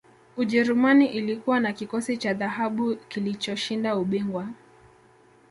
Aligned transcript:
ujerumani 0.37 1.07
ilikuwa 1.07 1.59
na 1.59 1.73
kikosi 1.73 2.17
cha 2.17 2.33
dhahabu 2.33 2.95
kilichoshinda 2.95 3.95
ubingwa 3.97 4.47